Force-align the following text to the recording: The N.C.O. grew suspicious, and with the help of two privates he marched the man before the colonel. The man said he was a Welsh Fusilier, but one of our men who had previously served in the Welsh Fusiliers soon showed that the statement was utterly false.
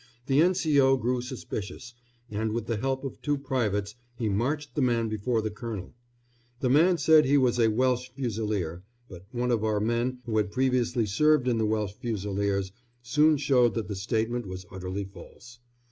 The 0.25 0.41
N.C.O. 0.41 0.97
grew 0.97 1.21
suspicious, 1.21 1.93
and 2.31 2.53
with 2.53 2.65
the 2.65 2.77
help 2.77 3.03
of 3.03 3.21
two 3.21 3.37
privates 3.37 3.93
he 4.15 4.29
marched 4.29 4.73
the 4.73 4.81
man 4.81 5.09
before 5.09 5.43
the 5.43 5.51
colonel. 5.51 5.93
The 6.59 6.71
man 6.71 6.97
said 6.97 7.25
he 7.25 7.37
was 7.37 7.59
a 7.59 7.67
Welsh 7.69 8.09
Fusilier, 8.15 8.81
but 9.07 9.27
one 9.31 9.51
of 9.51 9.63
our 9.63 9.79
men 9.79 10.17
who 10.25 10.37
had 10.37 10.49
previously 10.51 11.05
served 11.05 11.47
in 11.47 11.59
the 11.59 11.67
Welsh 11.67 11.93
Fusiliers 11.93 12.71
soon 13.03 13.37
showed 13.37 13.75
that 13.75 13.87
the 13.87 13.95
statement 13.95 14.47
was 14.47 14.65
utterly 14.71 15.03
false. 15.03 15.59